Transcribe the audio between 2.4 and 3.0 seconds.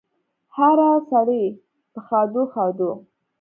ښادو